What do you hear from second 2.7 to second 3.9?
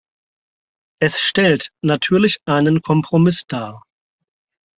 Kompromiss dar.